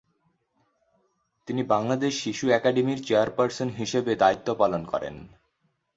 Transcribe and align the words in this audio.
তিনি 1.47 1.61
বাংলাদেশ 1.63 2.13
শিশু 2.23 2.45
একাডেমির 2.49 2.99
চেয়ারপার্সন 3.03 3.67
হিসেবে 3.71 4.11
দায়িত্ব 4.15 4.47
পালন 4.55 4.81
করেন। 4.85 5.15